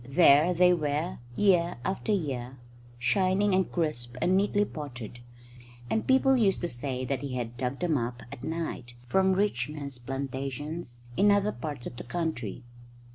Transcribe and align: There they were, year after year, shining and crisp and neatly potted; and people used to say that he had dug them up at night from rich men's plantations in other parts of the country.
There 0.09 0.51
they 0.51 0.73
were, 0.73 1.19
year 1.35 1.77
after 1.85 2.11
year, 2.11 2.57
shining 2.97 3.53
and 3.53 3.71
crisp 3.71 4.17
and 4.19 4.35
neatly 4.35 4.65
potted; 4.65 5.19
and 5.91 6.07
people 6.07 6.35
used 6.35 6.61
to 6.61 6.67
say 6.69 7.05
that 7.05 7.19
he 7.19 7.35
had 7.35 7.55
dug 7.55 7.81
them 7.81 7.99
up 7.99 8.23
at 8.31 8.43
night 8.43 8.95
from 9.05 9.33
rich 9.33 9.69
men's 9.69 9.99
plantations 9.99 11.01
in 11.15 11.29
other 11.29 11.51
parts 11.51 11.85
of 11.85 11.97
the 11.97 12.03
country. 12.03 12.63